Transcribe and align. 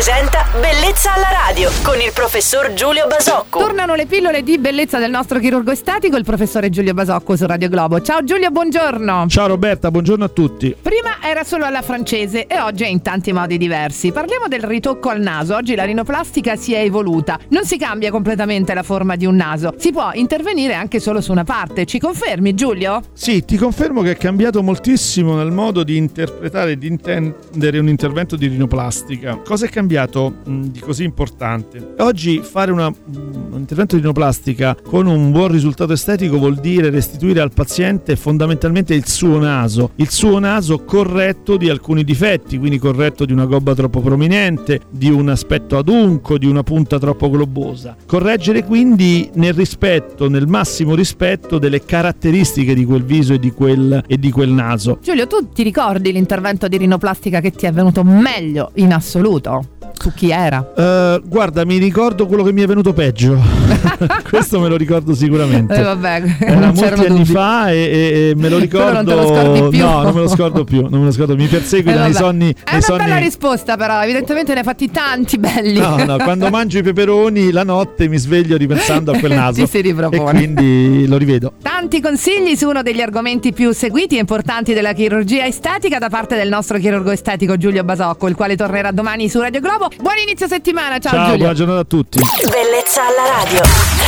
presenta 0.00 0.46
Bellezza 0.58 1.12
alla 1.12 1.28
radio 1.30 1.70
con 1.82 2.00
il 2.00 2.10
professor 2.14 2.72
Giulio 2.72 3.06
Basocco. 3.06 3.58
Tornano 3.58 3.94
le 3.94 4.06
pillole 4.06 4.42
di 4.42 4.56
bellezza 4.56 4.98
del 4.98 5.10
nostro 5.10 5.38
chirurgo 5.38 5.72
estetico, 5.72 6.16
il 6.16 6.24
professore 6.24 6.70
Giulio 6.70 6.94
Basocco 6.94 7.36
su 7.36 7.44
Radio 7.44 7.68
Globo. 7.68 8.00
Ciao 8.00 8.24
Giulio, 8.24 8.50
buongiorno. 8.50 9.26
Ciao 9.28 9.46
Roberta, 9.46 9.90
buongiorno 9.90 10.24
a 10.24 10.28
tutti. 10.28 10.74
Prima 10.80 11.09
era 11.22 11.44
solo 11.44 11.64
alla 11.64 11.82
francese 11.82 12.46
e 12.46 12.60
oggi 12.60 12.84
è 12.84 12.86
in 12.86 13.02
tanti 13.02 13.32
modi 13.32 13.58
diversi. 13.58 14.10
Parliamo 14.10 14.48
del 14.48 14.62
ritocco 14.62 15.10
al 15.10 15.20
naso. 15.20 15.54
Oggi 15.54 15.74
la 15.74 15.84
rinoplastica 15.84 16.56
si 16.56 16.72
è 16.72 16.80
evoluta. 16.80 17.38
Non 17.48 17.64
si 17.64 17.76
cambia 17.76 18.10
completamente 18.10 18.74
la 18.74 18.82
forma 18.82 19.16
di 19.16 19.26
un 19.26 19.36
naso. 19.36 19.74
Si 19.76 19.92
può 19.92 20.10
intervenire 20.14 20.74
anche 20.74 20.98
solo 20.98 21.20
su 21.20 21.30
una 21.30 21.44
parte. 21.44 21.84
Ci 21.84 21.98
confermi 21.98 22.54
Giulio? 22.54 23.00
Sì, 23.12 23.44
ti 23.44 23.56
confermo 23.56 24.02
che 24.02 24.12
è 24.12 24.16
cambiato 24.16 24.62
moltissimo 24.62 25.36
nel 25.36 25.50
modo 25.50 25.84
di 25.84 25.96
interpretare 25.96 26.72
e 26.72 26.78
di 26.78 26.86
intendere 26.86 27.78
un 27.78 27.88
intervento 27.88 28.36
di 28.36 28.46
rinoplastica. 28.46 29.36
Cosa 29.44 29.66
è 29.66 29.68
cambiato 29.68 30.36
mh, 30.44 30.62
di 30.66 30.80
così 30.80 31.04
importante? 31.04 31.94
Oggi 31.98 32.40
fare 32.42 32.72
una, 32.72 32.86
un 32.86 33.56
intervento 33.56 33.94
di 33.94 34.00
rinoplastica 34.00 34.76
con 34.82 35.06
un 35.06 35.30
buon 35.30 35.48
risultato 35.48 35.92
estetico 35.92 36.38
vuol 36.38 36.56
dire 36.56 36.90
restituire 36.90 37.40
al 37.40 37.52
paziente 37.52 38.16
fondamentalmente 38.16 38.94
il 38.94 39.06
suo 39.06 39.38
naso, 39.38 39.92
il 39.96 40.10
suo 40.10 40.38
naso 40.38 40.84
corretto 41.10 41.56
di 41.56 41.68
alcuni 41.68 42.04
difetti, 42.04 42.56
quindi 42.56 42.78
corretto 42.78 43.24
di 43.24 43.32
una 43.32 43.44
gobba 43.44 43.74
troppo 43.74 44.00
prominente, 44.00 44.82
di 44.88 45.10
un 45.10 45.28
aspetto 45.28 45.76
adunco, 45.76 46.38
di 46.38 46.46
una 46.46 46.62
punta 46.62 47.00
troppo 47.00 47.28
globosa. 47.28 47.96
Correggere 48.06 48.62
quindi 48.62 49.28
nel 49.34 49.52
rispetto, 49.52 50.28
nel 50.28 50.46
massimo 50.46 50.94
rispetto 50.94 51.58
delle 51.58 51.84
caratteristiche 51.84 52.74
di 52.74 52.84
quel 52.84 53.02
viso 53.02 53.32
e 53.32 53.40
di 53.40 53.50
quel, 53.50 54.04
e 54.06 54.18
di 54.20 54.30
quel 54.30 54.50
naso. 54.50 54.98
Giulio, 55.02 55.26
tu 55.26 55.48
ti 55.48 55.64
ricordi 55.64 56.12
l'intervento 56.12 56.68
di 56.68 56.76
rinoplastica 56.76 57.40
che 57.40 57.50
ti 57.50 57.66
è 57.66 57.72
venuto 57.72 58.04
meglio 58.04 58.70
in 58.74 58.92
assoluto? 58.92 59.78
Su 60.00 60.14
chi 60.14 60.30
era? 60.30 60.60
Uh, 60.60 61.20
guarda, 61.28 61.66
mi 61.66 61.76
ricordo 61.76 62.26
quello 62.26 62.42
che 62.42 62.52
mi 62.52 62.62
è 62.62 62.66
venuto 62.66 62.94
peggio. 62.94 63.38
Questo 64.30 64.58
me 64.58 64.68
lo 64.68 64.76
ricordo 64.76 65.14
sicuramente. 65.14 65.74
Eh, 65.74 65.82
vabbè, 65.82 66.22
Era 66.38 66.72
molti 66.72 67.04
anni 67.04 67.24
fa 67.26 67.70
e, 67.70 68.30
e, 68.30 68.32
me 68.34 68.48
lo 68.48 68.56
ricordo. 68.56 68.92
non 68.92 69.04
te 69.04 69.14
lo 69.14 69.26
scordi 69.26 69.68
più. 69.76 69.84
No, 69.84 70.02
non 70.02 70.14
me 70.14 70.20
lo 70.20 70.28
scordo 70.28 70.64
più. 70.64 70.86
Non 70.88 71.00
me 71.00 71.04
lo 71.04 71.12
scordo. 71.12 71.36
Mi 71.36 71.46
perseguita 71.46 71.98
Eh, 71.98 72.02
nei 72.04 72.14
sonni. 72.14 72.50
È 72.50 72.54
nei 72.64 72.74
una 72.76 72.80
sonni... 72.80 73.04
bella 73.04 73.18
risposta, 73.18 73.76
però. 73.76 74.02
Evidentemente 74.02 74.54
ne 74.54 74.60
hai 74.60 74.64
fatti 74.64 74.90
tanti 74.90 75.36
belli. 75.36 75.78
No, 75.78 76.02
no, 76.02 76.16
quando 76.16 76.48
mangio 76.48 76.78
i 76.78 76.82
peperoni 76.82 77.50
la 77.52 77.64
notte 77.64 78.08
mi 78.08 78.16
sveglio 78.16 78.56
ripensando 78.56 79.12
a 79.12 79.18
quel 79.18 79.32
naso. 79.36 79.60
Ci 79.60 79.66
si 79.66 79.80
ripropone. 79.82 80.30
E 80.30 80.32
quindi 80.32 81.06
lo 81.08 81.18
rivedo. 81.18 81.52
Tanti 81.60 82.00
consigli 82.00 82.56
su 82.56 82.68
uno 82.70 82.80
degli 82.82 83.02
argomenti 83.02 83.52
più 83.52 83.72
seguiti 83.72 84.16
e 84.16 84.20
importanti 84.20 84.72
della 84.72 84.94
chirurgia 84.94 85.44
estetica 85.44 85.98
da 85.98 86.08
parte 86.08 86.36
del 86.36 86.48
nostro 86.48 86.78
chirurgo 86.78 87.10
estetico 87.10 87.58
Giulio 87.58 87.84
Basocco, 87.84 88.28
il 88.28 88.34
quale 88.34 88.56
tornerà 88.56 88.92
domani 88.92 89.28
su 89.28 89.40
Radio 89.40 89.60
Globo. 89.60 89.89
Buon 89.98 90.16
inizio 90.18 90.46
settimana, 90.48 90.98
ciao, 90.98 91.12
Ciao, 91.12 91.22
Giulio. 91.24 91.38
buona 91.38 91.54
giornata 91.54 91.80
a 91.80 91.84
tutti. 91.84 92.18
Bellezza 92.50 93.02
alla 93.06 93.42
radio. 93.42 93.99